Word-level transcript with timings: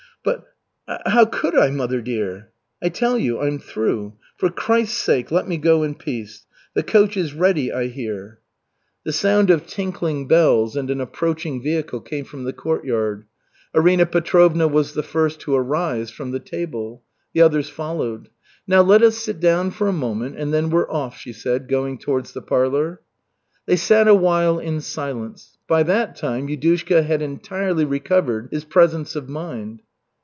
"But, 0.23 0.45
how 1.07 1.25
could 1.25 1.57
I, 1.57 1.71
mother 1.71 1.99
dear" 1.99 2.51
"I 2.83 2.89
tell 2.89 3.17
you, 3.17 3.39
I'm 3.41 3.57
through. 3.57 4.17
For 4.37 4.51
Christ's 4.51 4.99
sake, 4.99 5.31
let 5.31 5.47
me 5.47 5.57
go 5.57 5.81
in 5.81 5.95
peace. 5.95 6.45
The 6.75 6.83
coach 6.83 7.17
is 7.17 7.33
ready, 7.33 7.73
I 7.73 7.87
hear." 7.87 8.37
The 9.03 9.13
sound 9.13 9.49
of 9.49 9.65
tinkling 9.65 10.27
bells 10.27 10.75
and 10.75 10.91
an 10.91 11.01
approaching 11.01 11.59
vehicle 11.59 12.01
came 12.01 12.23
from 12.23 12.43
the 12.43 12.53
courtyard. 12.53 13.25
Arina 13.73 14.05
Petrovna 14.05 14.67
was 14.67 14.93
the 14.93 15.01
first 15.01 15.39
to 15.41 15.55
arise 15.55 16.11
from 16.11 16.29
the 16.29 16.39
table. 16.39 17.01
The 17.33 17.41
others 17.41 17.69
followed. 17.69 18.29
"Now 18.67 18.83
let 18.83 19.01
us 19.01 19.17
sit 19.17 19.39
down 19.39 19.71
for 19.71 19.87
a 19.87 19.91
moment, 19.91 20.35
and 20.37 20.53
then 20.53 20.69
we're 20.69 20.91
off," 20.91 21.17
she 21.17 21.33
said, 21.33 21.67
going 21.67 21.97
towards 21.97 22.33
the 22.33 22.43
parlor. 22.43 23.01
They 23.65 23.75
sat 23.75 24.07
a 24.07 24.13
while 24.13 24.59
in 24.59 24.81
silence. 24.81 25.57
By 25.67 25.81
that 25.81 26.15
time 26.15 26.47
Yudushka 26.47 27.03
had 27.05 27.23
entirely 27.23 27.85
recovered 27.85 28.49
his 28.51 28.65
presence 28.65 29.15
of 29.15 29.27
mind. 29.27 29.81